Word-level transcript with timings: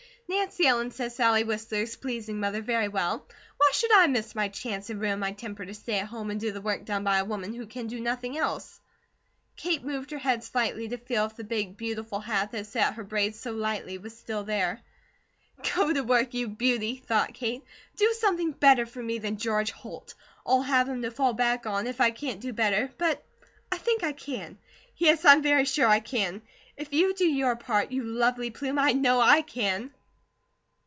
Nancy 0.33 0.65
Ellen 0.65 0.91
says 0.91 1.13
Sally 1.13 1.43
Whistler 1.43 1.79
is 1.79 1.97
pleasing 1.97 2.39
Mother 2.39 2.61
very 2.61 2.87
well, 2.87 3.27
why 3.57 3.71
should 3.73 3.91
I 3.93 4.07
miss 4.07 4.33
my 4.33 4.47
chance 4.47 4.89
and 4.89 5.01
ruin 5.01 5.19
my 5.19 5.33
temper 5.33 5.65
to 5.65 5.73
stay 5.73 5.99
at 5.99 6.07
home 6.07 6.31
and 6.31 6.39
do 6.39 6.53
the 6.53 6.61
work 6.61 6.85
done 6.85 7.03
by 7.03 7.17
a 7.17 7.25
woman 7.25 7.53
who 7.53 7.65
can 7.65 7.87
do 7.87 7.99
nothing 7.99 8.37
else?" 8.37 8.79
Kate 9.57 9.83
moved 9.83 10.09
her 10.11 10.17
head 10.17 10.41
slightly 10.41 10.87
to 10.87 10.97
feel 10.97 11.25
if 11.25 11.35
the 11.35 11.43
big, 11.43 11.75
beautiful 11.75 12.21
hat 12.21 12.53
that 12.53 12.65
sat 12.67 12.93
her 12.93 13.03
braids 13.03 13.41
so 13.41 13.51
lightly 13.51 13.97
was 13.97 14.17
still 14.17 14.45
there. 14.45 14.79
"Go 15.75 15.91
to 15.91 15.99
work, 16.01 16.33
you 16.33 16.47
beauty," 16.47 17.03
thought 17.05 17.33
Kate. 17.33 17.65
"Do 17.97 18.13
something 18.17 18.53
better 18.53 18.85
for 18.85 19.03
me 19.03 19.17
than 19.17 19.35
George 19.35 19.71
Holt. 19.71 20.15
I'll 20.45 20.61
have 20.61 20.87
him 20.87 21.01
to 21.01 21.11
fall 21.11 21.33
back 21.33 21.65
on 21.65 21.87
if 21.87 21.99
I 21.99 22.09
can't 22.11 22.39
do 22.39 22.53
better; 22.53 22.89
but 22.97 23.21
I 23.69 23.77
think 23.77 24.01
I 24.05 24.13
can. 24.13 24.59
Yes, 24.95 25.25
I'm 25.25 25.41
very 25.43 25.65
sure 25.65 25.87
I 25.89 25.99
can! 25.99 26.41
If 26.77 26.93
you 26.93 27.13
do 27.13 27.25
your 27.27 27.57
part, 27.57 27.91
you 27.91 28.03
lovely 28.05 28.49
plume, 28.49 28.79
I 28.79 28.93
KNOW 28.93 29.19
I 29.19 29.41
can!" 29.41 29.93